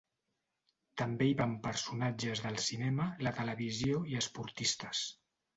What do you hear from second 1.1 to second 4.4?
hi van personatges del cinema, la televisió i